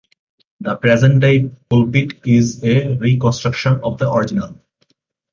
[0.61, 4.59] The present-day pulpit is a reconstruction of the original.